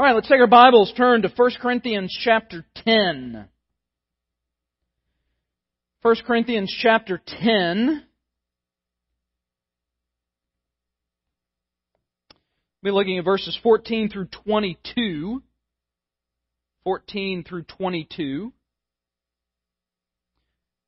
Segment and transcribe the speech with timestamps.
[0.00, 3.46] All right, let's take our Bibles, turn to 1 Corinthians chapter 10.
[6.00, 8.06] 1 Corinthians chapter 10.
[12.82, 15.42] We'll be looking at verses 14 through 22.
[16.84, 18.54] 14 through 22.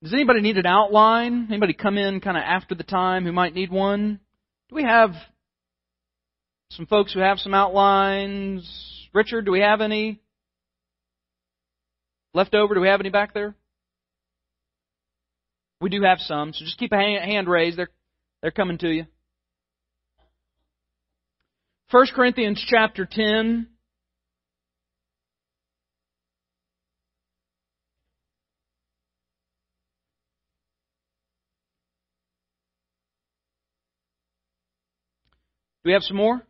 [0.02, 1.48] Does anybody need an outline?
[1.50, 4.20] Anybody come in kind of after the time who might need one?
[4.70, 5.10] Do we have
[6.70, 8.91] some folks who have some outlines?
[9.12, 10.20] Richard, do we have any
[12.32, 12.74] left over?
[12.74, 13.54] Do we have any back there?
[15.80, 17.76] We do have some, so just keep a hand raised.
[17.76, 17.90] They're,
[18.40, 19.04] they're coming to you.
[21.90, 23.66] 1 Corinthians chapter 10.
[35.84, 36.40] Do we have some more?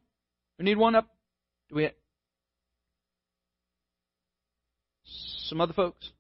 [0.59, 1.09] We need one up?
[1.71, 1.93] Do we have
[5.53, 6.11] some other folks?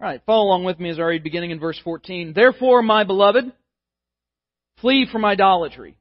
[0.00, 2.32] All right, follow along with me as I read beginning in verse 14.
[2.34, 3.52] Therefore, my beloved,
[4.80, 5.98] flee from idolatry.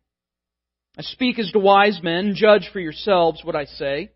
[0.98, 4.12] I speak as to wise men, judge for yourselves what I say.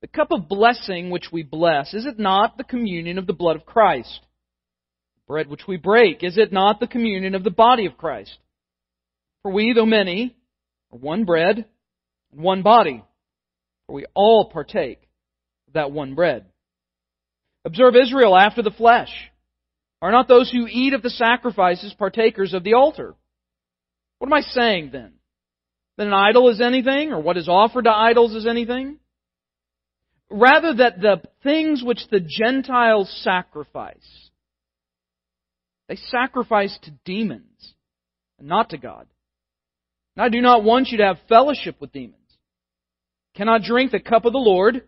[0.00, 3.56] The cup of blessing which we bless, is it not the communion of the blood
[3.56, 4.20] of Christ?
[5.28, 8.38] Bread which we break, is it not the communion of the body of Christ?
[9.42, 10.36] For we, though many,
[10.92, 11.64] are one bread
[12.32, 13.02] and one body,
[13.86, 15.00] for we all partake
[15.68, 16.46] of that one bread.
[17.64, 19.10] Observe Israel after the flesh.
[20.00, 23.14] Are not those who eat of the sacrifices partakers of the altar?
[24.18, 25.12] What am I saying then?
[25.96, 28.98] That an idol is anything, or what is offered to idols is anything?
[30.30, 34.30] Rather that the things which the Gentiles sacrifice,
[35.88, 37.74] they sacrifice to demons,
[38.38, 39.06] and not to God.
[40.16, 42.16] And I do not want you to have fellowship with demons.
[43.34, 44.82] Cannot drink the cup of the Lord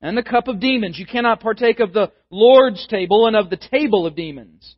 [0.00, 0.98] and the cup of demons.
[0.98, 4.76] You cannot partake of the Lord's table and of the table of demons.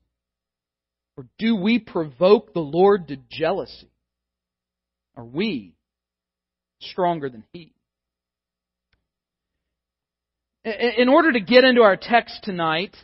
[1.16, 3.91] Or do we provoke the Lord to jealousy?
[5.16, 5.75] Are we
[6.81, 7.72] stronger than He?
[10.64, 12.97] In order to get into our text tonight,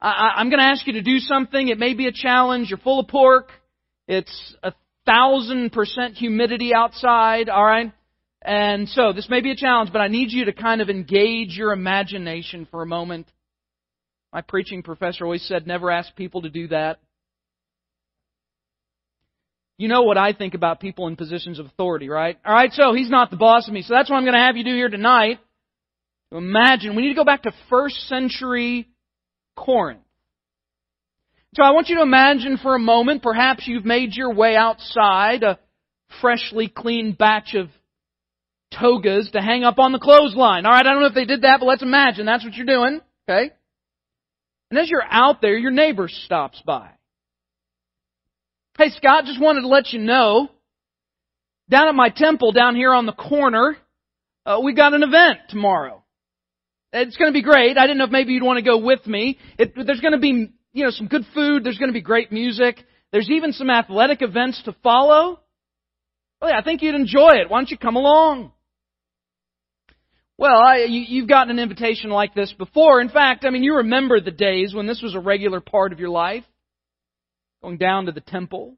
[0.00, 1.68] I'm going to ask you to do something.
[1.68, 2.70] It may be a challenge.
[2.70, 3.50] You're full of pork.
[4.08, 4.72] It's a
[5.06, 7.92] thousand percent humidity outside, alright?
[8.44, 11.56] And so this may be a challenge, but I need you to kind of engage
[11.56, 13.30] your imagination for a moment.
[14.32, 16.98] My preaching professor always said never ask people to do that.
[19.78, 22.38] You know what I think about people in positions of authority, right?
[22.46, 24.56] Alright, so he's not the boss of me, so that's what I'm going to have
[24.56, 25.38] you do here tonight.
[26.30, 28.88] Imagine, we need to go back to first century
[29.56, 30.00] Corinth.
[31.54, 35.42] So I want you to imagine for a moment, perhaps you've made your way outside
[35.42, 35.58] a
[36.22, 37.68] freshly cleaned batch of
[38.72, 40.64] togas to hang up on the clothesline.
[40.64, 43.00] Alright, I don't know if they did that, but let's imagine that's what you're doing.
[43.28, 43.50] Okay?
[44.70, 46.88] And as you're out there, your neighbor stops by.
[48.78, 50.48] Hey Scott, just wanted to let you know,
[51.68, 53.76] down at my temple down here on the corner,
[54.46, 56.02] uh, we got an event tomorrow.
[56.94, 57.76] It's going to be great.
[57.76, 59.38] I didn't know if maybe you'd want to go with me.
[59.58, 61.64] It, there's going to be, you know, some good food.
[61.64, 62.78] There's going to be great music.
[63.12, 65.40] There's even some athletic events to follow.
[66.40, 67.50] Oh, well, I think you'd enjoy it.
[67.50, 68.52] Why don't you come along?
[70.38, 73.00] Well, I, you, you've gotten an invitation like this before.
[73.00, 76.00] In fact, I mean, you remember the days when this was a regular part of
[76.00, 76.44] your life,
[77.62, 78.74] going down to the temple.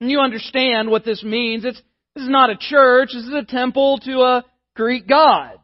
[0.00, 1.64] And you understand what this means.
[1.64, 1.80] It's,
[2.14, 3.10] this is not a church.
[3.12, 5.58] This is a temple to a Greek god.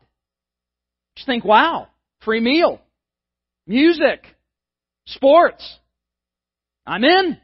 [1.16, 1.88] Just think, wow,
[2.20, 2.80] free meal,
[3.66, 4.24] music,
[5.08, 5.78] sports.
[6.86, 7.38] I'm in.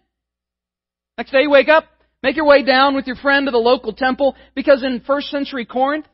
[1.18, 1.84] Next day you wake up,
[2.22, 5.64] make your way down with your friend to the local temple, because in first century
[5.64, 6.06] Corinth,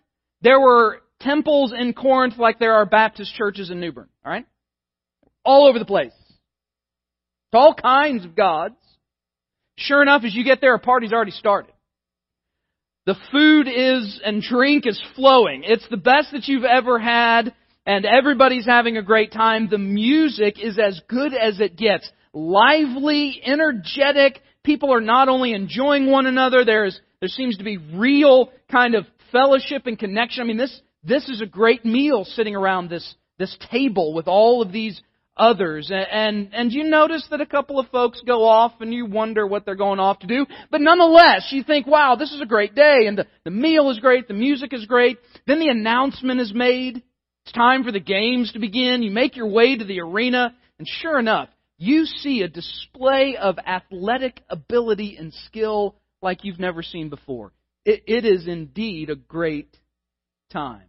[0.43, 4.09] there were temples in Corinth like there are Baptist churches in New Bern.
[4.25, 4.47] Alright?
[5.45, 6.13] All over the place.
[7.53, 8.75] To all kinds of gods.
[9.77, 11.73] Sure enough, as you get there, a party's already started.
[13.07, 15.63] The food is and drink is flowing.
[15.65, 17.55] It's the best that you've ever had
[17.87, 19.69] and everybody's having a great time.
[19.69, 22.11] The music is as good as it gets.
[22.33, 24.41] Lively, energetic.
[24.63, 29.07] People are not only enjoying one another, there's, there seems to be real kind of
[29.33, 30.43] fellowship and connection.
[30.43, 34.63] I mean, this, this is a great meal sitting around this, this table with all
[34.63, 35.01] of these
[35.37, 35.91] others.
[35.91, 39.47] And, and, and you notice that a couple of folks go off and you wonder
[39.47, 40.47] what they're going off to do.
[40.71, 43.99] But nonetheless, you think, wow, this is a great day and the, the meal is
[43.99, 45.19] great, the music is great.
[45.47, 47.03] Then the announcement is made.
[47.51, 49.03] It's time for the games to begin.
[49.03, 51.49] You make your way to the arena and sure enough,
[51.79, 57.51] you see a display of athletic ability and skill like you've never seen before.
[57.85, 59.77] it, it is indeed a great
[60.53, 60.85] time.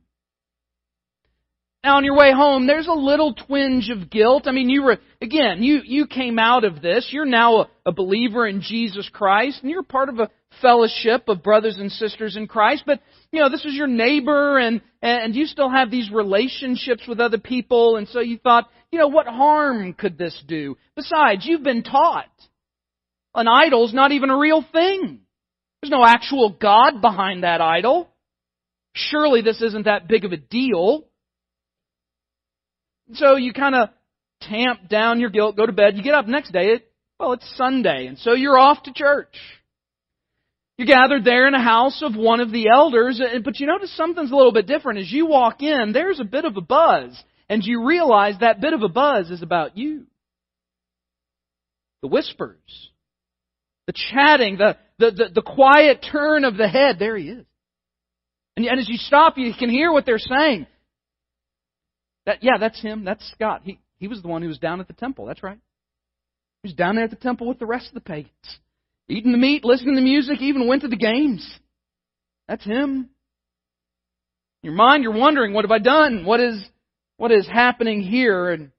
[1.84, 4.44] Now on your way home, there's a little twinge of guilt.
[4.46, 7.08] I mean, you were, again, you, you came out of this.
[7.10, 10.30] You're now a, a, believer in Jesus Christ, and you're part of a
[10.62, 13.00] fellowship of brothers and sisters in Christ, but,
[13.32, 17.38] you know, this is your neighbor, and, and you still have these relationships with other
[17.38, 20.78] people, and so you thought, you know, what harm could this do?
[20.96, 22.26] Besides, you've been taught
[23.34, 25.22] an idol's not even a real thing.
[25.82, 28.10] There's no actual God behind that idol.
[28.94, 31.06] Surely this isn't that big of a deal.
[33.14, 33.90] So you kind of
[34.42, 35.96] tamp down your guilt, go to bed.
[35.96, 36.82] You get up next day,
[37.20, 39.36] well, it's Sunday, and so you're off to church.
[40.82, 43.96] You're gathered there in a house of one of the elders, uh, but you notice
[43.96, 44.98] something's a little bit different.
[44.98, 47.16] As you walk in, there's a bit of a buzz,
[47.48, 50.08] and you realize that bit of a buzz is about you.
[52.02, 52.90] The whispers,
[53.86, 57.46] the chatting, the, the, the, the quiet turn of the head, there he is.
[58.58, 60.66] And, and as you stop, you can hear what they're saying.
[62.26, 63.06] That, yeah, that's him.
[63.06, 63.62] That's Scott.
[63.66, 65.28] He, he was the one who was down at the temple.
[65.28, 65.60] That's right.
[66.64, 68.32] He was down there at the temple with the rest of the pagans.
[69.12, 71.46] Eating the meat, listening to the music, even went to the games.
[72.48, 73.10] That's him.
[74.64, 76.24] In your mind, you're wondering, what have I done?
[76.24, 76.64] What is,
[77.18, 78.52] what is happening here?
[78.52, 78.72] And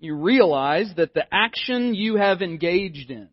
[0.00, 3.28] you realize that the action you have engaged in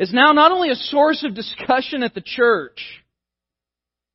[0.00, 2.80] is now not only a source of discussion at the church,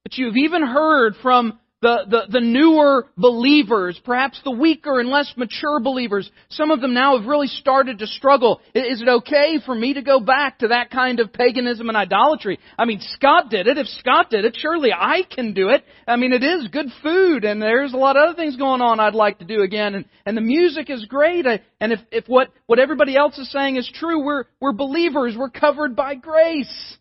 [0.03, 5.31] but you've even heard from the, the, the newer believers, perhaps the weaker and less
[5.37, 8.61] mature believers, some of them now have really started to struggle.
[8.73, 12.57] Is it okay for me to go back to that kind of paganism and idolatry?
[12.79, 13.77] I mean, Scott did it.
[13.77, 15.83] If Scott did it, surely I can do it.
[16.07, 18.99] I mean, it is good food and there's a lot of other things going on
[18.99, 19.93] I'd like to do again.
[19.93, 21.45] And, and the music is great.
[21.45, 25.35] And if, if what, what everybody else is saying is true, we're, we're believers.
[25.37, 26.97] We're covered by grace.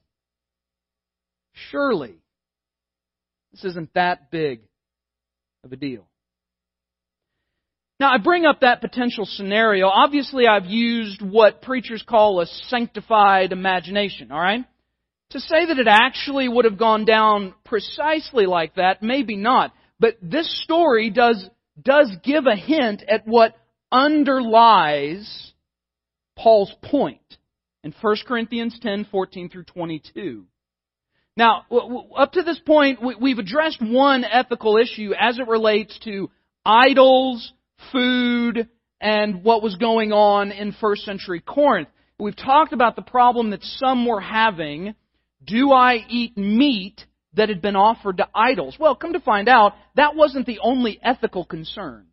[1.70, 2.18] Surely
[3.56, 4.60] this isn't that big
[5.64, 6.06] of a deal.
[7.98, 9.86] Now, I bring up that potential scenario.
[9.86, 14.64] Obviously, I've used what preachers call a sanctified imagination, alright?
[15.30, 19.72] To say that it actually would have gone down precisely like that, maybe not.
[19.98, 21.48] But this story does,
[21.82, 23.56] does give a hint at what
[23.90, 25.52] underlies
[26.36, 27.38] Paul's point
[27.82, 30.44] in 1 Corinthians 10, 14 through 22.
[31.36, 31.66] Now,
[32.16, 36.30] up to this point, we've addressed one ethical issue as it relates to
[36.64, 37.52] idols,
[37.92, 38.68] food,
[39.00, 41.88] and what was going on in first century Corinth.
[42.18, 44.94] We've talked about the problem that some were having.
[45.44, 47.04] Do I eat meat
[47.34, 48.76] that had been offered to idols?
[48.80, 52.06] Well, come to find out, that wasn't the only ethical concern.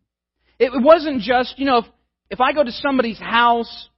[0.58, 1.84] It wasn't just, you know, if,
[2.28, 3.88] if I go to somebody's house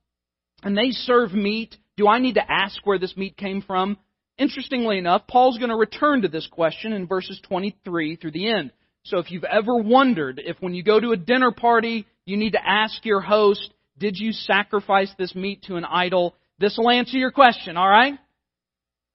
[0.63, 3.99] and they serve meat, do I need to ask where this meat came from?
[4.39, 8.71] Interestingly enough, Paul's going to return to this question in verses 23 through the end.
[9.05, 12.53] So if you've ever wondered if when you go to a dinner party, you need
[12.53, 16.35] to ask your host, did you sacrifice this meat to an idol?
[16.59, 18.15] This will answer your question, alright?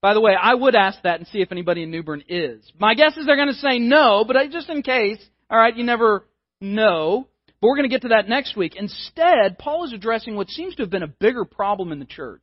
[0.00, 2.72] By the way, I would ask that and see if anybody in New Bern is.
[2.78, 6.26] My guess is they're going to say no, but just in case, alright, you never
[6.60, 7.28] know.
[7.60, 8.74] But we're going to get to that next week.
[8.74, 12.42] Instead, Paul is addressing what seems to have been a bigger problem in the church.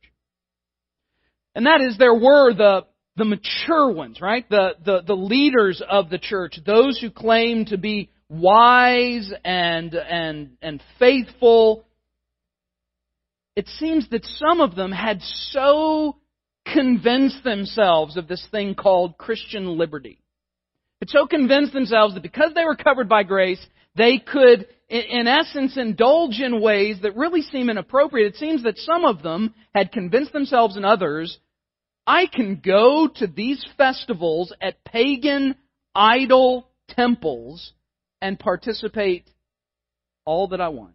[1.54, 4.48] And that is there were the, the mature ones, right?
[4.48, 10.50] The, the, the leaders of the church, those who claim to be wise and, and,
[10.62, 11.84] and faithful.
[13.56, 16.16] It seems that some of them had so
[16.72, 20.22] convinced themselves of this thing called Christian liberty.
[21.00, 25.76] Had so convinced themselves that because they were covered by grace, they could, in essence,
[25.76, 28.34] indulge in ways that really seem inappropriate.
[28.34, 31.38] It seems that some of them had convinced themselves and others,
[32.06, 35.56] I can go to these festivals at pagan
[35.94, 37.72] idol temples
[38.20, 39.28] and participate
[40.24, 40.94] all that I want.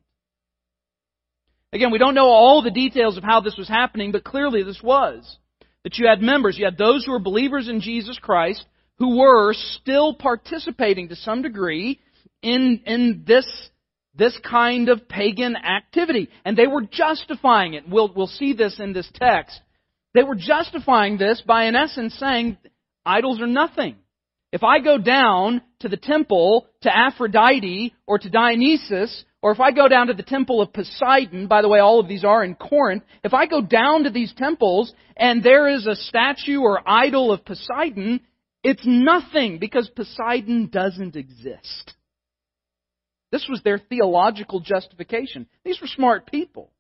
[1.74, 4.82] Again, we don't know all the details of how this was happening, but clearly this
[4.82, 5.38] was.
[5.84, 8.66] That you had members, you had those who were believers in Jesus Christ,
[8.98, 12.00] who were still participating to some degree
[12.46, 13.48] in, in this,
[14.14, 16.30] this kind of pagan activity.
[16.46, 17.90] And they were justifying it.
[17.90, 19.60] We'll, we'll see this in this text.
[20.14, 22.58] They were justifying this by, in essence, saying
[23.06, 23.96] idols are nothing.
[24.52, 29.72] If I go down to the temple to Aphrodite or to Dionysus, or if I
[29.72, 32.56] go down to the temple of Poseidon, by the way, all of these are in
[32.56, 37.32] Corinth, if I go down to these temples and there is a statue or idol
[37.32, 38.22] of Poseidon,
[38.64, 41.96] it's nothing because Poseidon doesn't exist.
[43.36, 45.46] This was their theological justification.
[45.66, 46.72] These were smart people.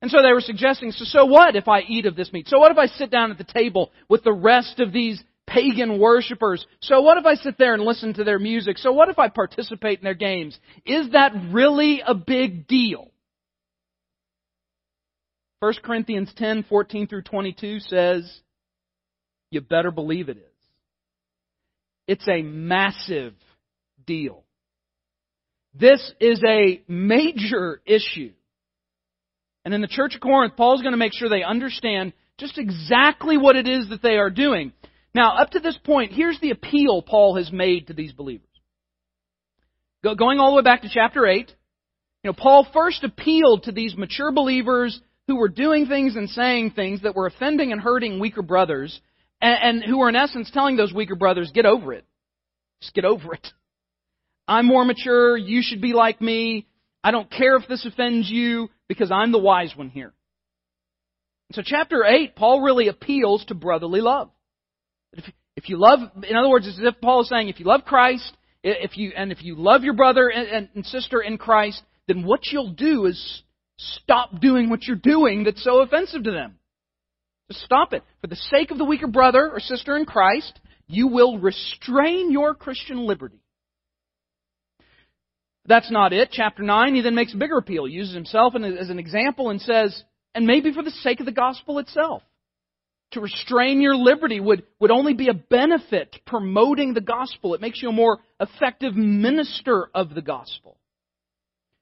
[0.00, 2.48] And so they were suggesting, so, so what if I eat of this meat?
[2.48, 5.98] So what if I sit down at the table with the rest of these pagan
[5.98, 6.64] worshippers?
[6.80, 8.78] So what if I sit there and listen to their music?
[8.78, 10.58] So what if I participate in their games?
[10.86, 13.10] Is that really a big deal?
[15.60, 18.40] 1 Corinthians 10, 14 through 22 says,
[19.50, 20.44] you better believe it is.
[22.06, 23.34] It's a massive
[24.06, 24.44] deal.
[25.78, 28.32] This is a major issue.
[29.64, 33.36] And in the church of Corinth, Paul's going to make sure they understand just exactly
[33.36, 34.72] what it is that they are doing.
[35.14, 38.46] Now, up to this point, here's the appeal Paul has made to these believers.
[40.02, 41.52] Going all the way back to chapter 8,
[42.22, 46.70] you know, Paul first appealed to these mature believers who were doing things and saying
[46.70, 49.00] things that were offending and hurting weaker brothers,
[49.40, 52.04] and, and who were in essence telling those weaker brothers, get over it.
[52.80, 53.46] Just get over it.
[54.48, 56.66] I'm more mature, you should be like me,
[57.04, 60.12] I don't care if this offends you because I'm the wise one here.
[61.52, 64.30] So chapter 8, Paul really appeals to brotherly love.
[65.12, 65.24] If,
[65.56, 67.84] if you love, in other words, it's as if Paul is saying, if you love
[67.84, 72.24] Christ, if you, and if you love your brother and, and sister in Christ, then
[72.24, 73.42] what you'll do is
[73.78, 76.58] stop doing what you're doing that's so offensive to them.
[77.50, 78.02] Just stop it.
[78.20, 82.54] For the sake of the weaker brother or sister in Christ, you will restrain your
[82.54, 83.40] Christian liberty.
[85.68, 86.30] That's not it.
[86.32, 87.84] Chapter 9, he then makes a bigger appeal.
[87.84, 90.02] He uses himself as an example and says,
[90.34, 92.22] and maybe for the sake of the gospel itself.
[93.12, 97.54] To restrain your liberty would, would only be a benefit promoting the gospel.
[97.54, 100.78] It makes you a more effective minister of the gospel.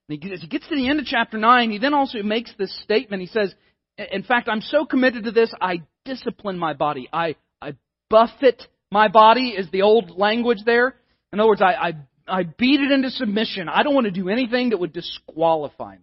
[0.08, 2.52] And he, as he gets to the end of chapter 9, he then also makes
[2.58, 3.22] this statement.
[3.22, 3.54] He says,
[3.98, 7.08] in fact, I'm so committed to this, I discipline my body.
[7.12, 7.74] I, I
[8.10, 10.94] buffet my body is the old language there.
[11.32, 11.92] In other words, I, I
[12.26, 13.68] I beat it into submission.
[13.68, 16.02] I don't want to do anything that would disqualify me.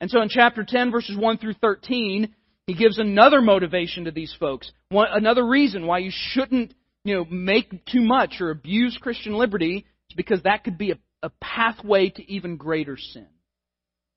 [0.00, 2.34] And so in chapter 10, verses 1 through 13,
[2.66, 4.70] he gives another motivation to these folks.
[4.88, 9.86] One, another reason why you shouldn't, you know, make too much or abuse Christian liberty
[10.10, 13.26] is because that could be a, a pathway to even greater sin.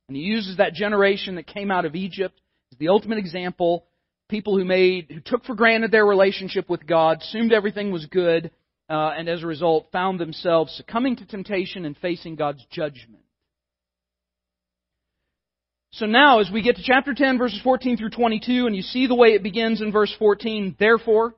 [0.08, 2.39] And he uses that generation that came out of Egypt
[2.72, 3.86] as the ultimate example.
[4.29, 8.51] People who made, who took for granted their relationship with God, assumed everything was good,
[8.89, 13.24] uh, and as a result found themselves succumbing to temptation and facing God's judgment.
[15.91, 19.08] So now, as we get to chapter 10, verses 14 through 22, and you see
[19.08, 21.34] the way it begins in verse 14, therefore,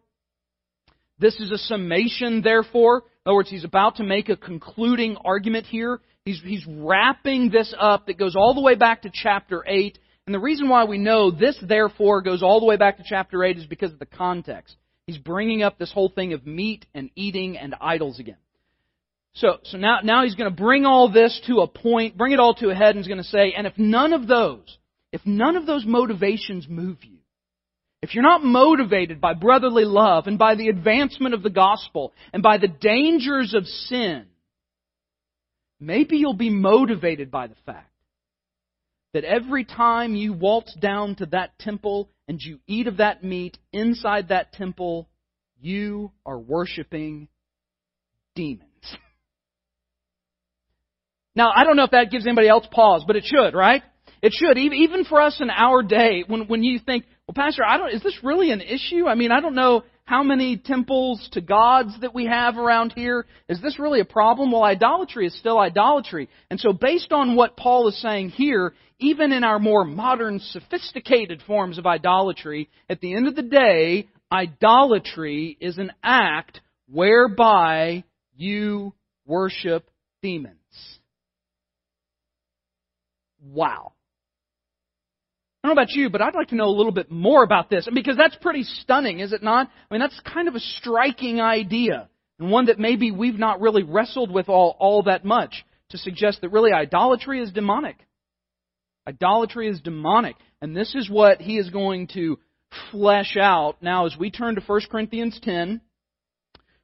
[1.19, 3.03] this is a summation, therefore.
[3.25, 5.99] In other words, he's about to make a concluding argument here.
[6.25, 9.99] He's, he's wrapping this up that goes all the way back to chapter 8.
[10.25, 13.43] And the reason why we know this, therefore, goes all the way back to chapter
[13.43, 14.75] 8 is because of the context.
[15.09, 18.37] He's bringing up this whole thing of meat and eating and idols again.
[19.33, 22.39] So, so now, now he's going to bring all this to a point, bring it
[22.39, 24.77] all to a head, and he's going to say, and if none of those,
[25.11, 27.17] if none of those motivations move you,
[28.03, 32.43] if you're not motivated by brotherly love and by the advancement of the gospel and
[32.43, 34.27] by the dangers of sin,
[35.79, 37.88] maybe you'll be motivated by the fact
[39.13, 43.57] that every time you waltz down to that temple and you eat of that meat
[43.73, 45.09] inside that temple,
[45.59, 47.27] you are worshiping
[48.35, 48.63] demons.
[51.35, 53.81] Now, I don't know if that gives anybody else pause, but it should, right?
[54.21, 54.57] It should.
[54.57, 58.03] Even for us in our day, when, when you think, well, Pastor, I don't, is
[58.03, 59.07] this really an issue?
[59.07, 63.27] I mean, I don't know how many temples to gods that we have around here.
[63.47, 64.51] Is this really a problem?
[64.51, 66.29] Well, idolatry is still idolatry.
[66.49, 71.43] And so based on what Paul is saying here, even in our more modern, sophisticated
[71.45, 76.59] forms of idolatry, at the end of the day, idolatry is an act
[76.91, 78.03] whereby
[78.35, 78.95] you
[79.27, 79.91] worship
[80.23, 80.55] demons.
[83.43, 83.91] Wow.
[85.63, 87.69] I don't know about you, but I'd like to know a little bit more about
[87.69, 87.87] this.
[87.93, 89.67] Because that's pretty stunning, is it not?
[89.67, 92.09] I mean, that's kind of a striking idea.
[92.39, 96.41] And one that maybe we've not really wrestled with all, all that much to suggest
[96.41, 97.97] that really idolatry is demonic.
[99.05, 100.37] Idolatry is demonic.
[100.61, 102.39] And this is what he is going to
[102.91, 105.81] flesh out now as we turn to 1 Corinthians 10,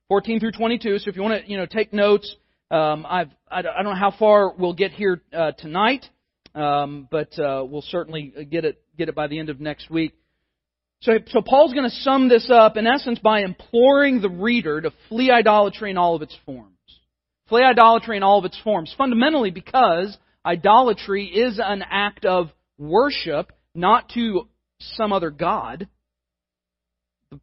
[0.09, 0.99] 14 through 22.
[0.99, 2.35] So if you want to, you know, take notes,
[2.71, 6.09] um, I've, I don't know how far we'll get here uh, tonight,
[6.55, 10.13] um, but uh, we'll certainly get it get it by the end of next week.
[11.01, 14.91] So, so Paul's going to sum this up in essence by imploring the reader to
[15.09, 16.71] flee idolatry in all of its forms.
[17.47, 23.51] Flee idolatry in all of its forms, fundamentally because idolatry is an act of worship,
[23.75, 24.47] not to
[24.79, 25.87] some other God.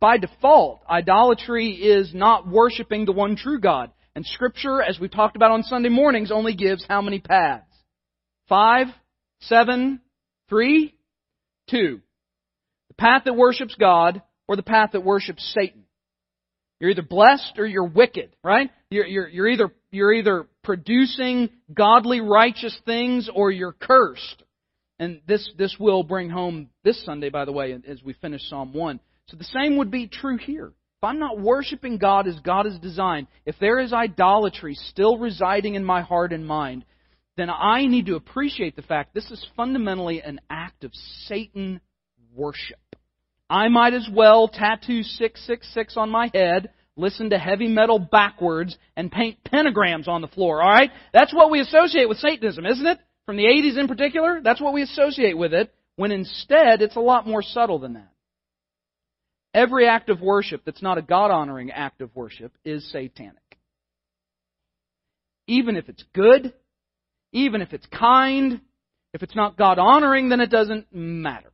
[0.00, 3.92] By default, idolatry is not worshiping the one true God.
[4.16, 7.66] And Scripture, as we've talked about on Sunday mornings, only gives how many paths?
[8.48, 8.88] Five,
[9.42, 10.00] seven,
[10.48, 10.94] three,
[11.70, 12.00] two.
[12.88, 15.84] The path that worships God or the path that worships Satan.
[16.80, 18.70] You're either blessed or you're wicked, right?
[18.90, 24.42] You're, you're, you're either, you're either producing godly righteous things or you're cursed.
[24.98, 28.74] And this, this will bring home this Sunday, by the way, as we finish Psalm
[28.74, 29.00] 1.
[29.28, 30.66] So the same would be true here.
[31.02, 35.74] If I'm not worshiping God as God has designed, if there is idolatry still residing
[35.74, 36.84] in my heart and mind,
[37.36, 40.94] then I need to appreciate the fact this is fundamentally an act of
[41.26, 41.80] Satan
[42.34, 42.78] worship.
[43.48, 49.10] I might as well tattoo 666 on my head, listen to heavy metal backwards, and
[49.10, 50.90] paint pentagrams on the floor, alright?
[51.12, 52.98] That's what we associate with Satanism, isn't it?
[53.26, 57.00] From the 80s in particular, that's what we associate with it, when instead it's a
[57.00, 58.12] lot more subtle than that.
[59.54, 63.36] Every act of worship that's not a God honoring act of worship is satanic.
[65.46, 66.54] Even if it's good,
[67.32, 68.60] even if it's kind,
[69.12, 71.50] if it's not God honoring, then it doesn't matter.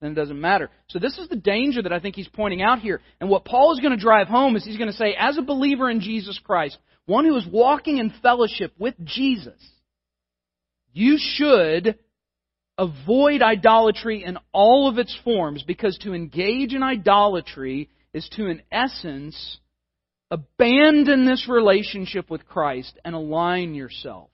[0.00, 0.70] Then it doesn't matter.
[0.88, 3.00] So this is the danger that I think he's pointing out here.
[3.20, 5.42] And what Paul is going to drive home is he's going to say, as a
[5.42, 9.60] believer in Jesus Christ, one who is walking in fellowship with Jesus,
[10.92, 11.98] you should
[12.76, 18.62] avoid idolatry in all of its forms because to engage in idolatry is to, in
[18.70, 19.58] essence,
[20.30, 24.30] abandon this relationship with Christ and align yourself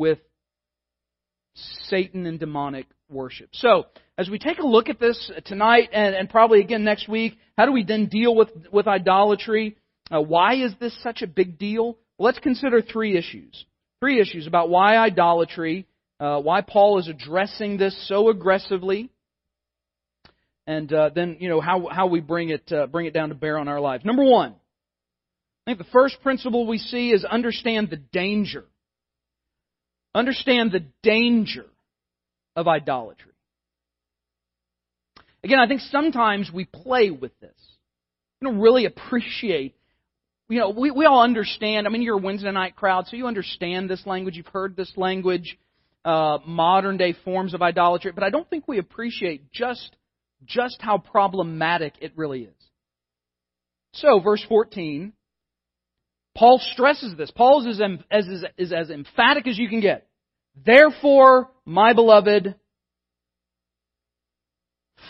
[0.00, 0.18] with
[1.54, 3.50] Satan and demonic worship.
[3.52, 3.84] So,
[4.18, 7.66] as we take a look at this tonight and, and probably again next week, how
[7.66, 9.76] do we then deal with, with idolatry?
[10.10, 11.98] Uh, why is this such a big deal?
[12.18, 13.64] Well, let's consider three issues.
[14.00, 15.86] Three issues about why idolatry
[16.20, 19.10] uh, why Paul is addressing this so aggressively,
[20.66, 23.34] and uh, then you know how how we bring it uh, bring it down to
[23.34, 24.04] bear on our lives.
[24.04, 28.64] Number one, I think the first principle we see is understand the danger.
[30.14, 31.66] Understand the danger
[32.56, 33.32] of idolatry.
[35.42, 37.54] Again, I think sometimes we play with this.
[38.40, 39.74] We don't really appreciate
[40.50, 41.86] you know, we, we all understand.
[41.86, 44.36] I mean, you're a Wednesday night crowd, so you understand this language.
[44.36, 45.56] You've heard this language
[46.04, 49.96] uh, modern day forms of idolatry, but I don't think we appreciate just,
[50.44, 52.54] just how problematic it really is.
[53.92, 55.12] So, verse 14,
[56.36, 57.30] Paul stresses this.
[57.30, 57.80] Paul is
[58.10, 60.08] as, is, is as emphatic as you can get.
[60.64, 62.54] Therefore, my beloved,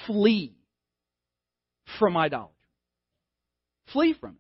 [0.07, 0.55] flee
[1.99, 2.55] from idolatry.
[3.93, 4.37] Flee from it.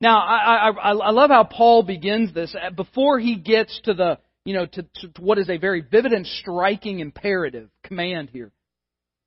[0.00, 2.54] Now, I, I, I love how Paul begins this.
[2.76, 6.26] Before he gets to the you know, to, to, what is a very vivid and
[6.26, 8.52] striking imperative command here.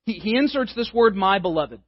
[0.06, 1.80] He, he inserts this word, my beloved.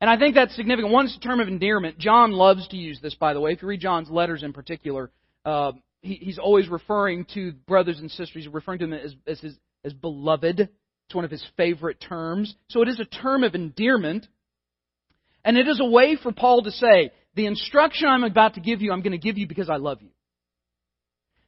[0.00, 0.92] And I think that's significant.
[0.92, 1.98] One, it's a term of endearment.
[1.98, 3.52] John loves to use this, by the way.
[3.52, 5.10] If you read John's letters in particular,
[5.44, 5.72] uh,
[6.02, 9.56] he, he's always referring to brothers and sisters, he's referring to them as, as, his,
[9.84, 10.60] as beloved.
[10.60, 12.54] It's one of his favorite terms.
[12.68, 14.26] So it is a term of endearment.
[15.44, 18.82] And it is a way for Paul to say, the instruction I'm about to give
[18.82, 20.10] you, I'm going to give you because I love you.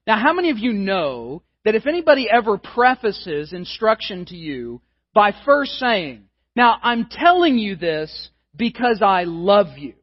[0.07, 4.81] Now, how many of you know that if anybody ever prefaces instruction to you
[5.15, 6.25] by first saying,
[6.57, 9.95] Now, I'm telling you this because I love you?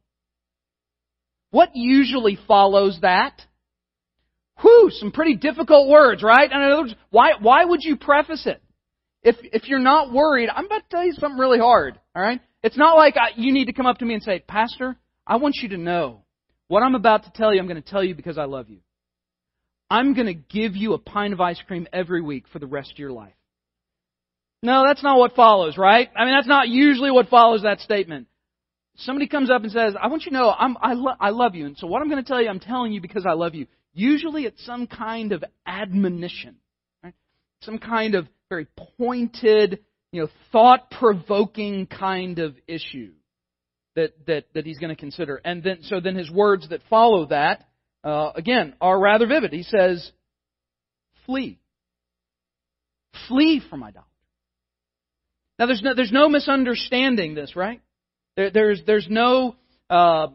[1.51, 3.41] What usually follows that?
[4.61, 6.49] Whew, some pretty difficult words, right?
[6.51, 8.61] And in other words, why, why would you preface it?
[9.21, 12.41] If, if you're not worried, I'm about to tell you something really hard, alright?
[12.63, 15.37] It's not like I, you need to come up to me and say, Pastor, I
[15.37, 16.23] want you to know
[16.67, 18.79] what I'm about to tell you, I'm going to tell you because I love you.
[19.89, 22.91] I'm going to give you a pint of ice cream every week for the rest
[22.91, 23.33] of your life.
[24.61, 26.09] No, that's not what follows, right?
[26.15, 28.27] I mean, that's not usually what follows that statement.
[28.97, 31.55] Somebody comes up and says, I want you to know I'm, I, lo- I love
[31.55, 31.65] you.
[31.65, 33.67] And so what I'm going to tell you, I'm telling you because I love you.
[33.93, 36.55] Usually it's some kind of admonition,
[37.03, 37.13] right?
[37.61, 39.79] Some kind of very pointed,
[40.11, 43.11] you know, thought-provoking kind of issue
[43.95, 45.41] that, that, that he's going to consider.
[45.43, 47.65] And then, so then his words that follow that
[48.03, 49.51] uh, again, are rather vivid.
[49.51, 50.11] He says,
[51.25, 51.59] flee.
[53.27, 54.05] Flee from idolatry.
[55.57, 57.81] Now, there's no, there's no misunderstanding this, right?
[58.37, 59.55] There, there's, there's no,
[59.89, 60.27] uh,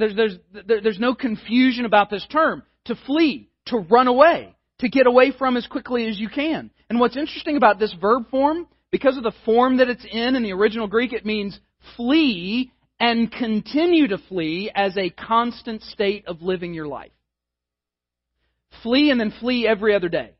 [0.00, 2.62] there's, there's, there's no confusion about this term.
[2.86, 6.70] To flee, to run away, to get away from as quickly as you can.
[6.88, 10.42] And what's interesting about this verb form, because of the form that it's in in
[10.42, 11.58] the original Greek, it means
[11.96, 17.12] flee and continue to flee as a constant state of living your life.
[18.82, 20.34] Flee and then flee every other day.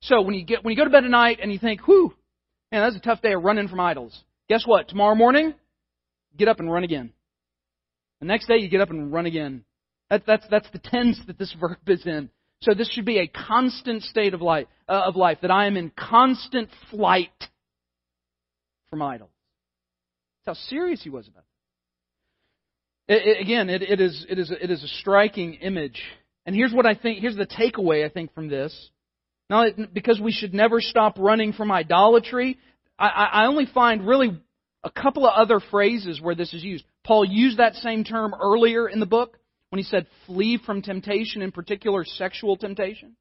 [0.00, 2.14] So when you get when you go to bed at night and you think, "Whew,
[2.70, 4.88] man, that's a tough day of running from idols." Guess what?
[4.88, 5.54] Tomorrow morning,
[6.36, 7.12] get up and run again.
[8.24, 9.66] The next day, you get up and run again.
[10.08, 12.30] That, that's, that's the tense that this verb is in.
[12.62, 15.76] So this should be a constant state of life, uh, of life that I am
[15.76, 17.28] in constant flight
[18.88, 19.28] from idols.
[20.46, 21.44] That's how serious he was about
[23.08, 23.12] it.
[23.12, 26.02] it, it again, it, it, is, it, is, it is a striking image.
[26.46, 28.88] And here's what I think, here's the takeaway I think from this.
[29.50, 32.56] Now, because we should never stop running from idolatry,
[32.98, 34.40] I, I only find really
[34.82, 36.84] a couple of other phrases where this is used.
[37.04, 39.38] Paul used that same term earlier in the book
[39.70, 43.16] when he said flee from temptation, in particular sexual temptation.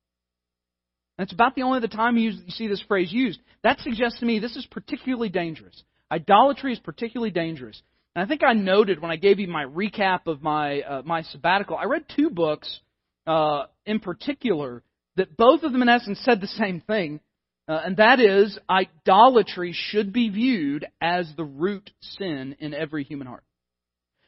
[1.17, 3.39] And it's about the only other time you see this phrase used.
[3.63, 5.83] That suggests to me this is particularly dangerous.
[6.11, 7.81] Idolatry is particularly dangerous.
[8.15, 11.23] And I think I noted when I gave you my recap of my uh, my
[11.23, 12.79] sabbatical, I read two books
[13.25, 14.83] uh, in particular
[15.15, 17.19] that both of them in essence said the same thing,
[17.67, 23.27] uh, and that is idolatry should be viewed as the root sin in every human
[23.27, 23.43] heart.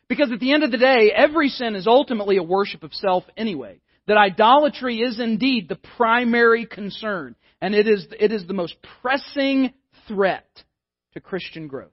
[0.08, 3.24] Because at the end of the day, every sin is ultimately a worship of self
[3.36, 3.80] anyway.
[4.08, 9.74] That idolatry is indeed the primary concern, and it is, it is the most pressing
[10.08, 10.48] threat
[11.14, 11.92] to Christian growth.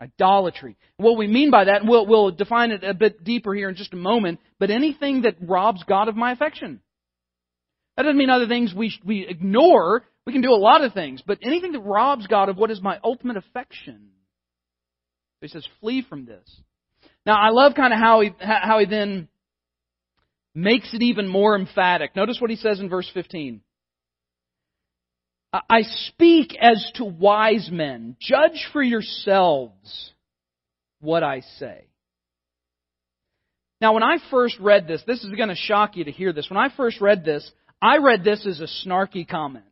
[0.00, 0.76] Idolatry.
[0.96, 3.92] What we mean by that, we'll, we'll define it a bit deeper here in just
[3.92, 6.80] a moment, but anything that robs God of my affection.
[7.96, 10.04] That doesn't mean other things we, we ignore.
[10.26, 12.80] We can do a lot of things, but anything that robs God of what is
[12.80, 14.08] my ultimate affection.
[15.42, 16.60] he says, flee from this.
[17.26, 19.28] Now, I love kind of how he, how he then
[20.54, 22.16] makes it even more emphatic.
[22.16, 23.60] Notice what he says in verse 15.
[25.52, 28.16] I speak as to wise men.
[28.20, 30.12] Judge for yourselves
[31.00, 31.86] what I say.
[33.80, 36.48] Now, when I first read this, this is going to shock you to hear this.
[36.48, 37.50] When I first read this,
[37.82, 39.64] I read this as a snarky comment.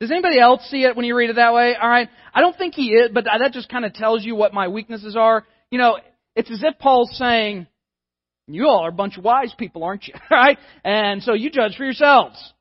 [0.00, 1.74] Does anybody else see it when you read it that way?
[1.80, 2.08] All right.
[2.34, 5.16] I don't think he is, but that just kind of tells you what my weaknesses
[5.16, 5.46] are.
[5.70, 5.98] You know,
[6.36, 7.66] it's as if Paul's saying,
[8.46, 10.14] you all are a bunch of wise people, aren't you?
[10.30, 10.58] right?
[10.84, 12.52] And so you judge for yourselves.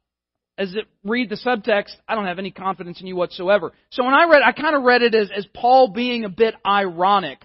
[0.57, 3.73] As it read the subtext, I don't have any confidence in you whatsoever.
[3.89, 6.53] So when I read, I kind of read it as, as Paul being a bit
[6.65, 7.39] ironic.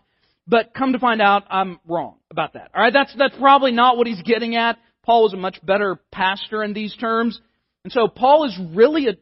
[0.46, 2.70] But come to find out, I'm wrong about that.
[2.74, 4.78] Alright, that's, that's probably not what he's getting at.
[5.04, 7.40] Paul was a much better pastor in these terms.
[7.84, 9.12] And so Paul is really a,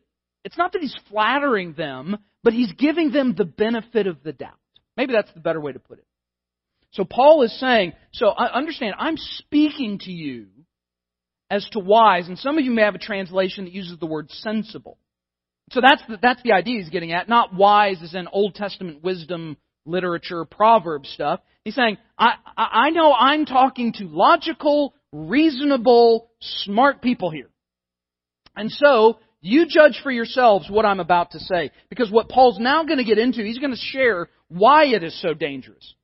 [0.44, 4.58] it's not that he's flattering them, but he's giving them the benefit of the doubt.
[4.96, 6.06] Maybe that's the better way to put it.
[6.96, 10.46] So Paul is saying, so understand, I'm speaking to you
[11.50, 14.30] as to wise, and some of you may have a translation that uses the word
[14.30, 14.96] sensible.
[15.72, 19.02] So that's the, that's the idea he's getting at, not wise as in Old Testament
[19.04, 21.40] wisdom, literature, proverb stuff.
[21.64, 27.50] He's saying, I, I know I'm talking to logical, reasonable, smart people here.
[28.56, 31.72] And so, you judge for yourselves what I'm about to say.
[31.90, 35.20] Because what Paul's now going to get into, he's going to share why it is
[35.20, 35.94] so dangerous.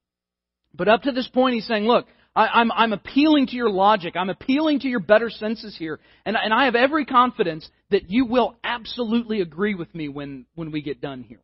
[0.74, 3.70] But up to this point, he's saying, look, I, am I'm, I'm appealing to your
[3.70, 4.14] logic.
[4.16, 6.00] I'm appealing to your better senses here.
[6.24, 10.70] And, and I have every confidence that you will absolutely agree with me when, when
[10.70, 11.40] we get done here.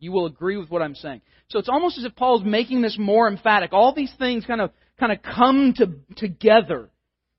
[0.00, 1.20] You will agree with what I'm saying.
[1.48, 3.72] So it's almost as if Paul's making this more emphatic.
[3.72, 6.90] All these things kind of kind of come to, together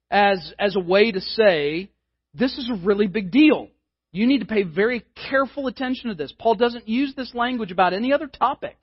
[0.09, 1.91] as, as a way to say,
[2.33, 3.67] this is a really big deal.
[4.11, 6.33] You need to pay very careful attention to this.
[6.37, 8.77] Paul doesn't use this language about any other topic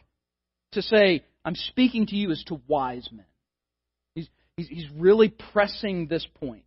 [0.73, 3.25] to say, I'm speaking to you as to wise men.
[4.15, 6.65] He's, he's, really pressing this point.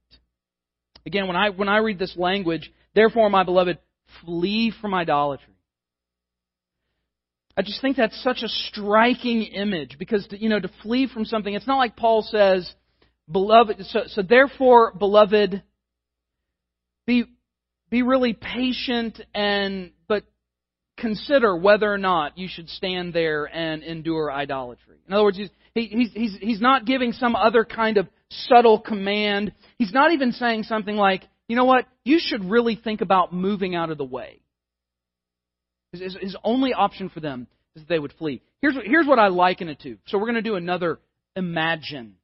[1.05, 3.77] Again, when I, when I read this language, therefore, my beloved,
[4.23, 5.53] flee from idolatry.
[7.57, 11.25] I just think that's such a striking image because, to, you know, to flee from
[11.25, 12.71] something, it's not like Paul says,
[13.29, 15.61] beloved, so, so therefore, beloved,
[17.05, 17.25] be,
[17.89, 20.23] be really patient and, but
[20.99, 24.97] consider whether or not you should stand there and endure idolatry.
[25.07, 29.53] In other words, he's, he, he's, he's not giving some other kind of subtle command.
[29.77, 33.75] He's not even saying something like, you know what, you should really think about moving
[33.75, 34.41] out of the way.
[35.91, 38.41] His, his only option for them is that they would flee.
[38.61, 39.97] Here's, here's what I liken it to.
[40.07, 40.99] So we're going to do another
[41.35, 42.15] imagine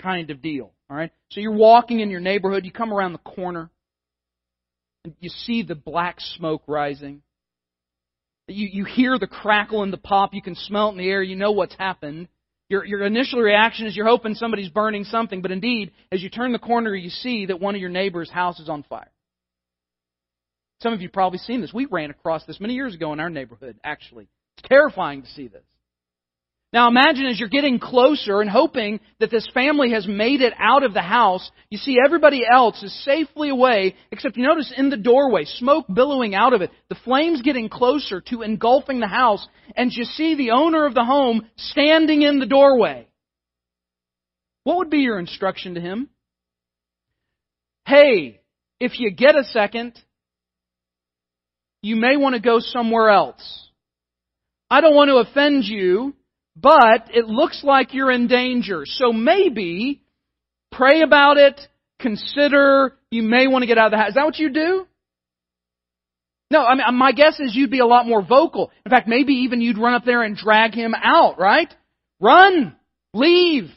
[0.00, 0.72] kind of deal.
[0.90, 1.10] All right.
[1.30, 2.64] So you're walking in your neighborhood.
[2.64, 3.70] You come around the corner.
[5.04, 7.22] And you see the black smoke rising.
[8.50, 10.34] You, you hear the crackle and the pop.
[10.34, 11.22] You can smell it in the air.
[11.22, 12.28] You know what's happened.
[12.68, 16.52] Your, your initial reaction is you're hoping somebody's burning something, but indeed, as you turn
[16.52, 19.10] the corner, you see that one of your neighbor's house is on fire.
[20.80, 21.72] Some of you probably seen this.
[21.72, 24.28] We ran across this many years ago in our neighborhood, actually.
[24.56, 25.64] It's terrifying to see this.
[26.72, 30.84] Now imagine as you're getting closer and hoping that this family has made it out
[30.84, 34.96] of the house, you see everybody else is safely away, except you notice in the
[34.96, 39.90] doorway, smoke billowing out of it, the flames getting closer to engulfing the house, and
[39.92, 43.08] you see the owner of the home standing in the doorway.
[44.62, 46.08] what would be your instruction to him?
[47.84, 48.40] Hey,
[48.78, 49.98] if you get a second,
[51.82, 53.68] you may want to go somewhere else.
[54.70, 56.14] I don't want to offend you,
[56.56, 58.82] but it looks like you're in danger.
[58.84, 60.02] So maybe
[60.72, 61.60] pray about it,
[62.00, 64.10] consider you may want to get out of the house.
[64.10, 64.86] Is that what you do?
[66.50, 68.72] No, I mean, my guess is you'd be a lot more vocal.
[68.84, 71.72] In fact, maybe even you'd run up there and drag him out, right?
[72.20, 72.76] Run!
[73.14, 73.70] Leave!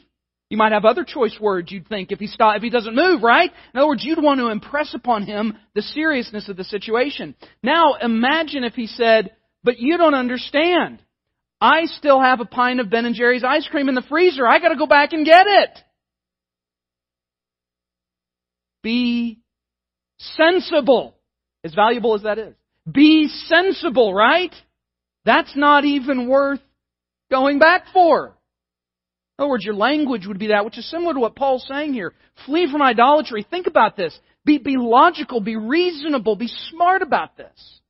[0.50, 3.22] You might have other choice words you'd think if he stop, if he doesn't move,
[3.22, 3.50] right?
[3.72, 7.34] In other words, you'd want to impress upon him the seriousness of the situation.
[7.62, 9.30] Now, imagine if he said,
[9.62, 11.00] but you don't understand.
[11.60, 14.46] I still have a pint of Ben and Jerry's ice cream in the freezer.
[14.46, 15.70] I gotta go back and get it.
[18.82, 19.40] Be
[20.18, 21.16] sensible.
[21.64, 22.54] As valuable as that is.
[22.90, 24.54] Be sensible, right?
[25.24, 26.60] That's not even worth
[27.30, 28.36] going back for.
[29.38, 31.94] In other words, your language would be that, which is similar to what Paul's saying
[31.94, 32.12] here.
[32.44, 33.44] Flee from idolatry.
[33.48, 34.16] Think about this.
[34.44, 37.80] Be, be logical, be reasonable, be smart about this.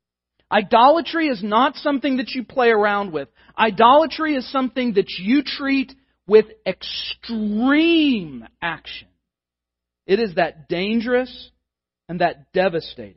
[0.55, 3.29] Idolatry is not something that you play around with.
[3.59, 5.93] Idolatry is something that you treat
[6.29, 9.09] with extreme action.
[10.07, 11.51] It is that dangerous
[12.09, 13.17] and that devastating.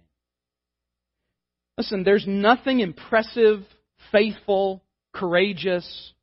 [1.78, 3.60] Listen, there's nothing impressive,
[4.12, 4.82] faithful,
[5.14, 6.14] courageous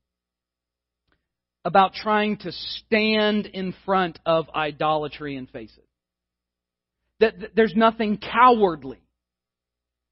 [1.64, 5.88] about trying to stand in front of idolatry and face it.
[7.20, 9.00] That there's nothing cowardly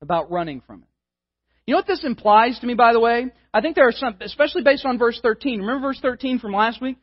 [0.01, 0.92] about running from it.
[1.67, 3.27] You know what this implies to me, by the way?
[3.55, 5.61] I think there are some, especially based on verse 13.
[5.61, 6.97] Remember verse 13 from last week?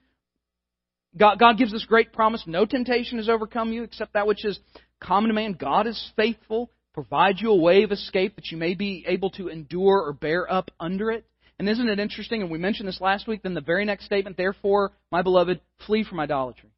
[1.17, 4.59] God, God gives this great promise no temptation has overcome you except that which is
[4.99, 5.53] common to man.
[5.53, 9.47] God is faithful provide you a way of escape that you may be able to
[9.47, 11.25] endure or bear up under it.
[11.57, 12.41] And isn't it interesting?
[12.41, 13.41] And we mentioned this last week.
[13.41, 16.69] Then the very next statement, therefore, my beloved, flee from idolatry.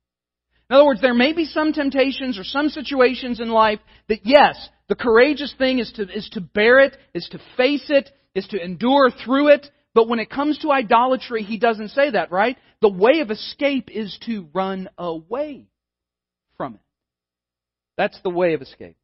[0.71, 4.69] In other words, there may be some temptations or some situations in life that yes,
[4.87, 8.63] the courageous thing is to, is to bear it, is to face it, is to
[8.63, 9.69] endure through it.
[9.93, 12.55] But when it comes to idolatry, he doesn't say that, right?
[12.79, 15.67] The way of escape is to run away
[16.55, 16.81] from it.
[17.97, 18.95] That's the way of escape.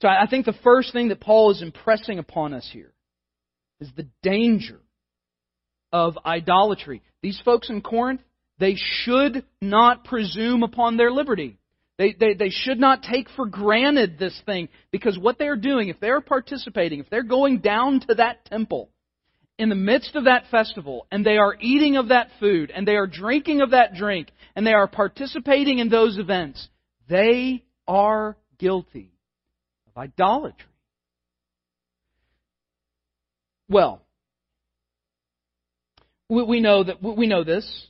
[0.00, 2.92] So I think the first thing that Paul is impressing upon us here
[3.80, 4.78] is the danger
[5.92, 7.02] of idolatry.
[7.20, 8.20] These folks in Corinth,
[8.58, 11.58] they should not presume upon their liberty.
[11.98, 15.98] They, they, they should not take for granted this thing because what they're doing, if
[15.98, 18.90] they're participating, if they're going down to that temple
[19.58, 22.96] in the midst of that festival and they are eating of that food and they
[22.96, 26.68] are drinking of that drink and they are participating in those events,
[27.08, 29.10] they are guilty
[29.86, 30.66] of idolatry.
[33.68, 34.02] Well,
[36.28, 37.86] we know that we know this.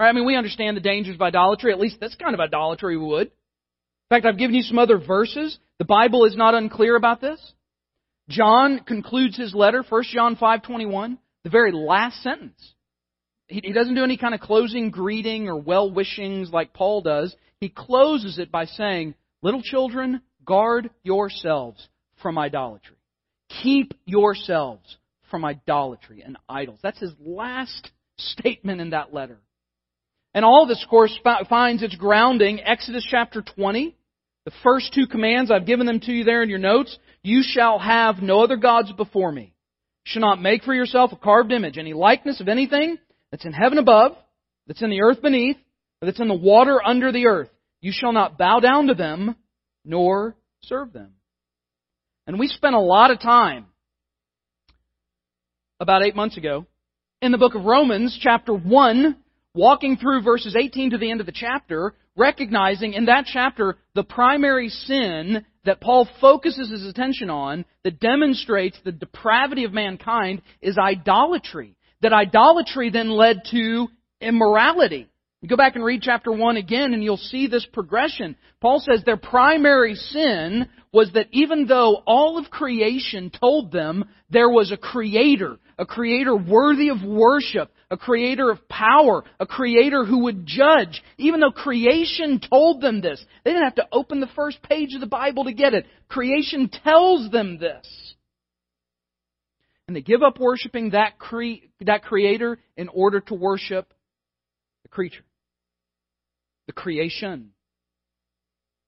[0.00, 0.08] Right?
[0.08, 1.72] I mean, we understand the dangers of idolatry.
[1.72, 3.26] At least this kind of idolatry we would.
[3.26, 5.58] In fact, I've given you some other verses.
[5.78, 7.38] The Bible is not unclear about this.
[8.30, 12.74] John concludes his letter, 1 John 5:21, the very last sentence.
[13.48, 17.36] He, he doesn't do any kind of closing greeting or well wishings like Paul does.
[17.60, 21.86] He closes it by saying, "Little children, Guard yourselves
[22.22, 22.96] from idolatry.
[23.62, 24.96] Keep yourselves
[25.30, 26.78] from idolatry and idols.
[26.82, 29.38] That's his last statement in that letter.
[30.32, 33.96] And all this, course, finds its grounding Exodus chapter 20.
[34.44, 36.96] The first two commands, I've given them to you there in your notes.
[37.22, 39.52] You shall have no other gods before me.
[40.04, 42.96] You shall not make for yourself a carved image, any likeness of anything
[43.30, 44.12] that's in heaven above,
[44.66, 45.56] that's in the earth beneath,
[46.00, 47.50] or that's in the water under the earth.
[47.80, 49.36] You shall not bow down to them,
[49.84, 51.12] nor serve them.
[52.26, 53.66] And we spent a lot of time
[55.80, 56.66] about eight months ago
[57.20, 59.16] in the book of Romans, chapter 1,
[59.54, 64.04] walking through verses 18 to the end of the chapter, recognizing in that chapter the
[64.04, 70.78] primary sin that Paul focuses his attention on that demonstrates the depravity of mankind is
[70.78, 71.76] idolatry.
[72.02, 73.88] That idolatry then led to
[74.20, 75.08] immorality.
[75.42, 78.36] You go back and read chapter 1 again and you'll see this progression.
[78.60, 84.50] Paul says their primary sin was that even though all of creation told them there
[84.50, 90.24] was a creator, a creator worthy of worship, a creator of power, a creator who
[90.24, 94.62] would judge, even though creation told them this, they didn't have to open the first
[94.62, 95.86] page of the Bible to get it.
[96.08, 98.14] Creation tells them this.
[99.88, 103.92] And they give up worshiping that, cre- that creator in order to worship
[104.84, 105.24] the creature
[106.70, 107.50] the creation.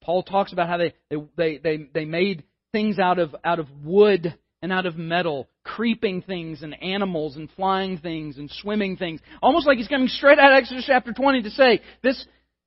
[0.02, 0.94] Paul talks about how they,
[1.36, 6.22] they, they, they made things out of, out of wood and out of metal, creeping
[6.22, 9.20] things and animals and flying things and swimming things.
[9.42, 12.24] Almost like he's coming straight out of Exodus chapter 20 to say, this,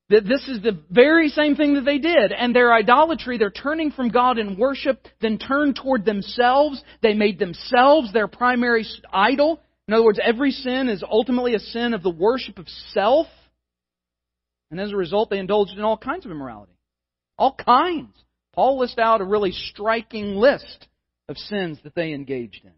[0.09, 2.33] that this is the very same thing that they did.
[2.33, 6.83] And their idolatry, they're turning from God in worship, then turn toward themselves.
[7.01, 9.61] They made themselves their primary idol.
[9.87, 13.27] In other words, every sin is ultimately a sin of the worship of self.
[14.69, 16.73] And as a result, they indulged in all kinds of immorality.
[17.37, 18.11] All kinds.
[18.53, 20.87] Paul lists out a really striking list
[21.27, 22.71] of sins that they engaged in.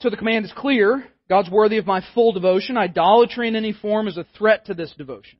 [0.00, 1.04] So the command is clear.
[1.28, 2.76] God's worthy of my full devotion.
[2.76, 5.38] Idolatry in any form is a threat to this devotion.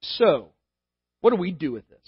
[0.00, 0.50] So,
[1.20, 1.98] what do we do with this?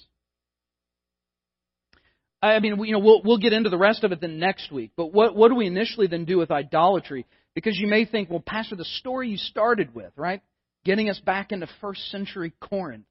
[2.43, 4.93] I mean, you know, we'll, we'll get into the rest of it then next week.
[4.97, 7.27] But what, what do we initially then do with idolatry?
[7.55, 10.41] Because you may think, well, Pastor, the story you started with, right?
[10.85, 13.05] Getting us back into first century Corinth.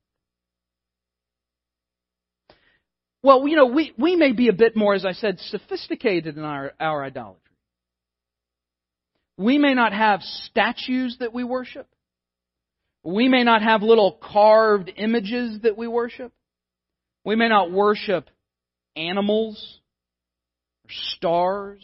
[3.21, 6.43] Well, you know, we, we may be a bit more, as I said, sophisticated in
[6.43, 7.41] our, our idolatry.
[9.37, 11.87] We may not have statues that we worship.
[13.03, 16.33] We may not have little carved images that we worship.
[17.25, 18.29] We may not worship
[18.95, 19.79] animals
[20.85, 21.81] or stars,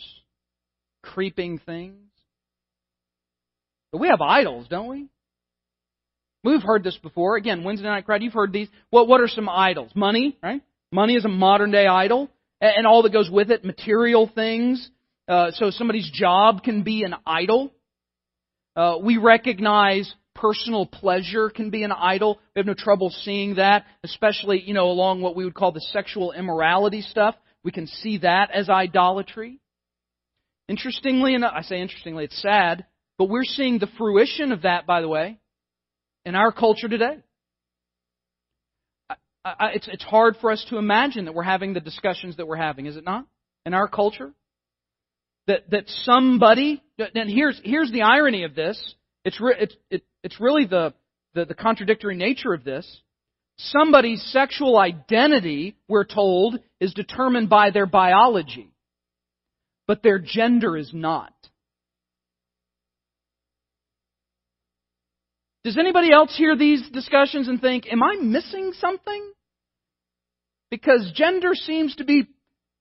[1.02, 1.96] creeping things.
[3.92, 5.08] But we have idols, don't we?
[6.44, 7.38] We've heard this before.
[7.38, 8.68] Again, Wednesday night crowd, you've heard these.
[8.90, 9.92] What, what are some idols?
[9.96, 10.62] Money, right?
[10.96, 12.30] Money is a modern day idol,
[12.62, 14.90] and all that goes with it, material things.
[15.28, 17.74] Uh, so somebody's job can be an idol.
[18.78, 22.40] Uh, we recognize personal pleasure can be an idol.
[22.56, 25.82] We have no trouble seeing that, especially, you know, along what we would call the
[25.82, 27.36] sexual immorality stuff.
[27.62, 29.60] We can see that as idolatry.
[30.70, 32.86] Interestingly enough, I say interestingly, it's sad,
[33.18, 35.40] but we're seeing the fruition of that, by the way,
[36.24, 37.18] in our culture today.
[39.46, 42.56] I, it's, it's hard for us to imagine that we're having the discussions that we're
[42.56, 43.28] having, is it not?
[43.66, 44.34] In our culture?
[45.46, 48.96] That, that somebody, and here's, here's the irony of this.
[49.24, 50.96] It's, re, it's, it, it's really the,
[51.36, 53.02] the, the contradictory nature of this.
[53.58, 58.72] Somebody's sexual identity, we're told, is determined by their biology.
[59.88, 61.35] But their gender is not.
[65.66, 69.32] Does anybody else hear these discussions and think, am I missing something?
[70.70, 72.28] Because gender seems to be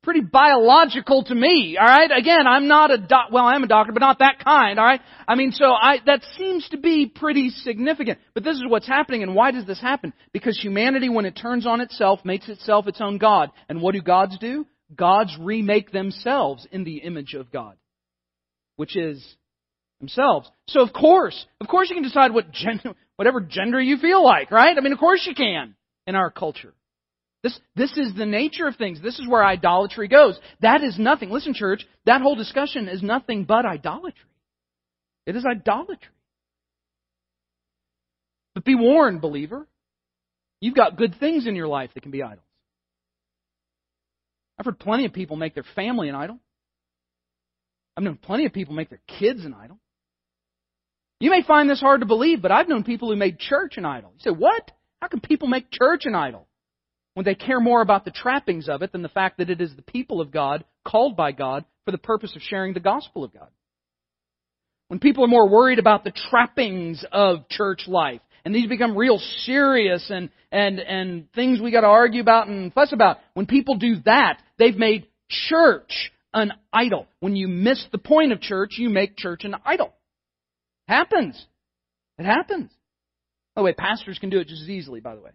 [0.03, 2.11] pretty biological to me, alright?
[2.15, 5.01] Again, I'm not a doc, well, I am a doctor, but not that kind, alright?
[5.27, 8.19] I mean, so I, that seems to be pretty significant.
[8.35, 10.13] But this is what's happening, and why does this happen?
[10.35, 13.51] Because humanity, when it turns on itself, makes itself its own God.
[13.71, 14.67] And what do gods do?
[14.95, 17.77] Gods remake themselves in the image of God.
[18.77, 19.25] Which is
[20.01, 20.51] themselves.
[20.69, 24.51] So of course, of course you can decide what gender, whatever gender you feel like,
[24.51, 24.77] right?
[24.77, 25.75] I mean, of course you can
[26.07, 26.75] in our culture.
[27.43, 29.03] This, this is the nature of things.
[29.03, 30.39] This is where idolatry goes.
[30.63, 31.31] That is nothing.
[31.31, 34.31] Listen, church, that whole discussion is nothing but idolatry.
[35.27, 36.09] It is idolatry.
[38.55, 39.67] But be warned, believer.
[40.61, 42.41] You've got good things in your life that can be idols.
[44.59, 46.39] I've heard plenty of people make their family an idol.
[47.97, 49.79] I've known plenty of people make their kids an idol.
[51.21, 53.85] You may find this hard to believe, but I've known people who made church an
[53.85, 54.13] idol.
[54.15, 54.71] You say, what?
[55.01, 56.47] How can people make church an idol?
[57.15, 59.75] When they care more about the trappings of it than the fact that it is
[59.77, 63.33] the people of God, called by God, for the purpose of sharing the gospel of
[63.33, 63.49] God.
[64.89, 69.19] When people are more worried about the trappings of church life, and these become real
[69.45, 73.97] serious and, and, and things we gotta argue about and fuss about, when people do
[74.05, 77.07] that, they've made church an idol.
[77.21, 79.95] When you miss the point of church, you make church an idol.
[80.87, 81.47] Happens.
[82.19, 82.71] It happens.
[83.55, 85.31] By the way, pastors can do it just as easily, by the way.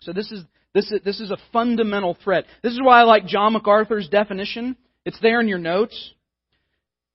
[0.00, 2.44] So this is, this is, this is a fundamental threat.
[2.62, 4.76] This is why I like John MacArthur's definition.
[5.04, 6.12] It's there in your notes.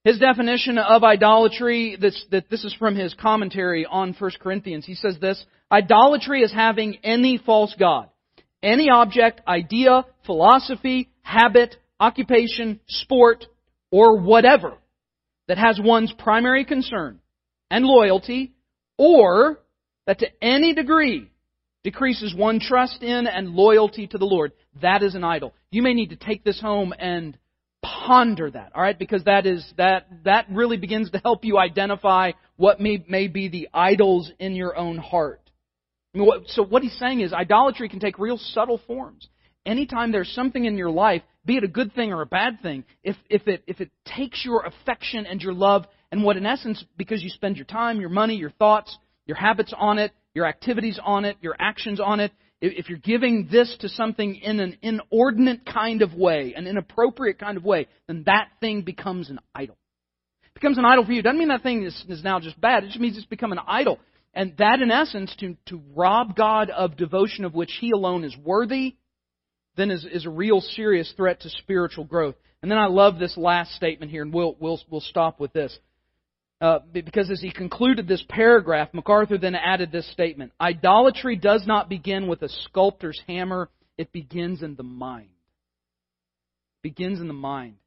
[0.03, 4.85] His definition of idolatry, this, that this is from his commentary on 1 Corinthians.
[4.85, 8.09] He says this, idolatry is having any false god,
[8.63, 13.45] any object, idea, philosophy, habit, occupation, sport,
[13.91, 14.77] or whatever
[15.51, 17.19] that has one's primary concern
[17.69, 18.53] and loyalty,
[18.97, 19.59] or
[20.07, 21.29] that to any degree
[21.83, 24.53] decreases one trust in and loyalty to the Lord.
[24.81, 25.53] That is an idol.
[25.69, 27.37] You may need to take this home and
[27.83, 28.97] ponder that, alright?
[28.97, 33.49] Because that is, that, that really begins to help you identify what may, may be
[33.49, 35.41] the idols in your own heart.
[36.15, 39.27] I mean, what, so what he's saying is idolatry can take real subtle forms.
[39.65, 42.83] Anytime there's something in your life, be it a good thing or a bad thing,
[43.03, 46.83] if, if it, if it takes your affection and your love and what in essence,
[46.97, 50.99] because you spend your time, your money, your thoughts, your habits on it, your activities
[51.03, 52.31] on it, your actions on it,
[52.61, 57.57] if you're giving this to something in an inordinate kind of way, an inappropriate kind
[57.57, 59.77] of way, then that thing becomes an idol.
[60.43, 61.23] It becomes an idol for you.
[61.23, 62.83] Doesn't mean that thing is, is now just bad.
[62.83, 63.99] It just means it's become an idol.
[64.33, 68.35] And that, in essence, to, to rob God of devotion of which He alone is
[68.37, 68.95] worthy,
[69.77, 72.35] then is, is a real serious threat to spiritual growth.
[72.61, 75.77] And then I love this last statement here, and we'll, we'll, we'll stop with this.
[76.59, 81.89] Uh, because as he concluded this paragraph, MacArthur then added this statement Idolatry does not
[81.89, 85.29] begin with a sculptor's hammer, it begins in the mind.
[86.83, 87.77] It begins in the mind.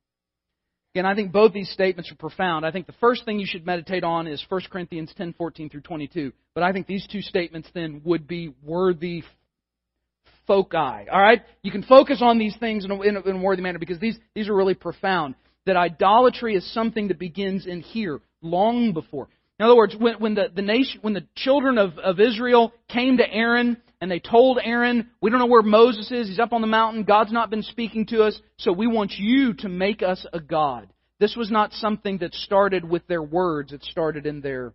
[0.94, 2.64] Again, I think both these statements are profound.
[2.64, 6.32] I think the first thing you should meditate on is 1 Corinthians 10:14 through 22.
[6.54, 9.22] But I think these two statements then would be worthy
[10.46, 10.76] foci.
[10.76, 13.62] All right, you can focus on these things in a, in a, in a worthy
[13.62, 15.34] manner because these these are really profound.
[15.66, 19.28] That idolatry is something that begins in here, long before.
[19.58, 23.18] In other words, when, when the, the nation, when the children of, of Israel came
[23.18, 26.60] to Aaron and they told Aaron, we don't know where Moses is, he's up on
[26.60, 30.26] the mountain, God's not been speaking to us, so we want you to make us
[30.32, 30.92] a God.
[31.20, 34.74] This was not something that started with their words, it started in their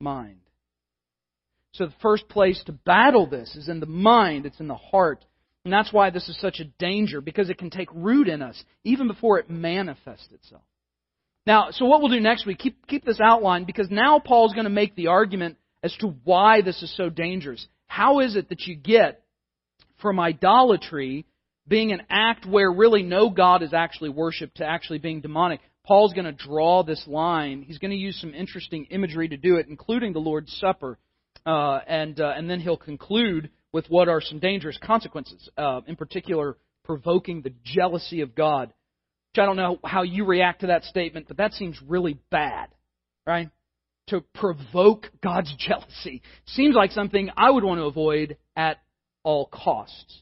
[0.00, 0.40] mind.
[1.72, 5.24] So the first place to battle this is in the mind, it's in the heart.
[5.64, 8.62] And that's why this is such a danger, because it can take root in us,
[8.84, 10.62] even before it manifests itself.
[11.46, 14.64] Now, so what we'll do next week, keep, keep this outline, because now Paul's going
[14.64, 17.66] to make the argument as to why this is so dangerous.
[17.86, 19.22] How is it that you get
[20.00, 21.26] from idolatry
[21.66, 25.60] being an act where really no God is actually worshipped to actually being demonic?
[25.86, 27.62] Paul's going to draw this line.
[27.62, 30.98] He's going to use some interesting imagery to do it, including the Lord's Supper.
[31.48, 35.96] Uh, and, uh, and then he'll conclude with what are some dangerous consequences, uh, in
[35.96, 38.68] particular, provoking the jealousy of God.
[39.32, 42.68] Which I don't know how you react to that statement, but that seems really bad,
[43.26, 43.48] right?
[44.08, 46.20] To provoke God's jealousy.
[46.48, 48.76] Seems like something I would want to avoid at
[49.22, 50.20] all costs.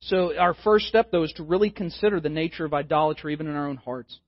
[0.00, 3.54] So, our first step, though, is to really consider the nature of idolatry, even in
[3.54, 4.18] our own hearts.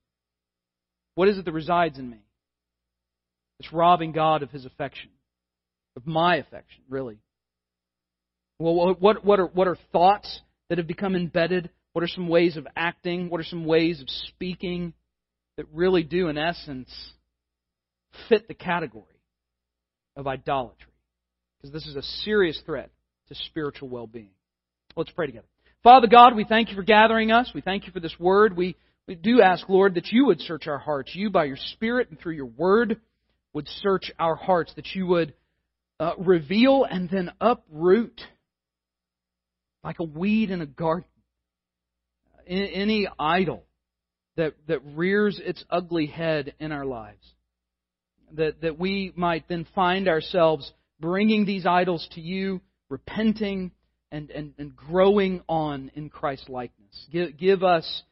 [1.16, 2.18] What is it that resides in me?
[3.59, 5.11] It's robbing God of his affection
[5.99, 7.18] of my affection, really.
[8.61, 11.70] Well, what, what, are, what are thoughts that have become embedded?
[11.92, 13.30] What are some ways of acting?
[13.30, 14.92] What are some ways of speaking
[15.57, 16.88] that really do, in essence,
[18.28, 19.05] fit the category
[20.14, 20.92] of idolatry?
[21.61, 22.90] Because this is a serious threat
[23.28, 24.30] to spiritual well being.
[24.94, 25.49] Let's pray together.
[25.82, 27.51] Father God, we thank you for gathering us.
[27.53, 28.57] We thank you for this word.
[28.57, 28.76] We,
[29.09, 31.11] we do ask, Lord, that you would search our hearts.
[31.12, 33.01] You, by your Spirit and through your word,
[33.53, 35.34] would search our hearts, that you would
[36.01, 38.20] uh, reveal and then uproot
[39.82, 41.09] like a weed in a garden.
[42.46, 43.64] Any idol
[44.36, 47.34] that, that rears its ugly head in our lives.
[48.32, 53.72] That, that we might then find ourselves bringing these idols to you, repenting,
[54.11, 57.07] and, and, and growing on in Christ likeness.
[57.12, 58.03] Give, give us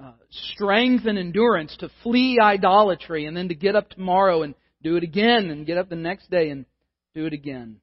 [0.00, 4.96] uh, strength and endurance to flee idolatry and then to get up tomorrow and do
[4.96, 6.66] it again and get up the next day and
[7.14, 7.80] do it again.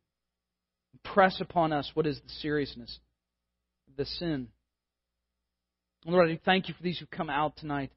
[1.03, 2.99] Press upon us what is the seriousness
[3.89, 4.49] of the sin.
[6.05, 7.91] Lord, I thank you for these who come out tonight.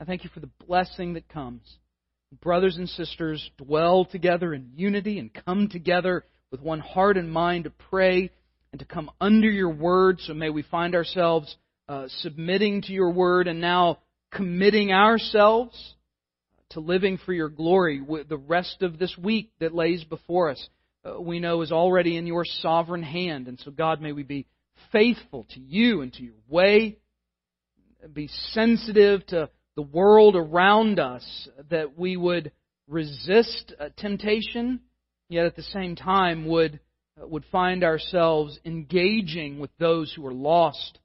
[0.00, 1.62] I thank you for the blessing that comes.
[2.40, 7.64] Brothers and sisters dwell together in unity and come together with one heart and mind
[7.64, 8.30] to pray
[8.72, 10.20] and to come under your word.
[10.20, 11.54] So may we find ourselves
[11.88, 13.98] uh, submitting to your word and now
[14.30, 15.94] committing ourselves
[16.70, 20.68] to living for your glory with the rest of this week that lays before us.
[21.08, 23.48] Uh, we know is already in your sovereign hand.
[23.48, 24.46] And so, God, may we be
[24.92, 26.98] faithful to you and to your way,
[28.12, 32.52] be sensitive to the world around us, that we would
[32.88, 34.80] resist uh, temptation,
[35.28, 36.80] yet at the same time would,
[37.20, 40.98] uh, would find ourselves engaging with those who are lost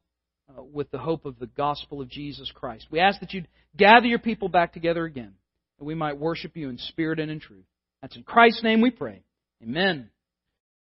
[0.71, 2.87] with the hope of the gospel of Jesus Christ.
[2.91, 5.33] We ask that you'd gather your people back together again,
[5.79, 7.65] that we might worship you in spirit and in truth.
[8.01, 9.23] That's in Christ's name we pray.
[9.63, 10.11] Amen.